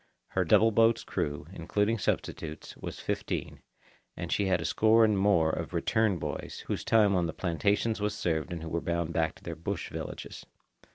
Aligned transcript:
Her 0.29 0.43
double 0.43 0.71
boat's 0.71 1.03
crew, 1.03 1.45
including 1.53 1.99
substitutes, 1.99 2.75
was 2.75 2.99
fifteen, 2.99 3.61
and 4.17 4.31
she 4.31 4.47
had 4.47 4.59
a 4.59 4.65
score 4.65 5.05
and 5.05 5.15
more 5.15 5.51
of 5.51 5.75
"return" 5.75 6.17
boys, 6.17 6.63
whose 6.65 6.83
time 6.83 7.13
on 7.15 7.27
the 7.27 7.33
plantations 7.33 8.01
was 8.01 8.15
served 8.15 8.51
and 8.51 8.63
who 8.63 8.69
were 8.69 8.81
bound 8.81 9.13
back 9.13 9.35
to 9.35 9.43
their 9.43 9.55
bush 9.55 9.91
villages. 9.91 10.43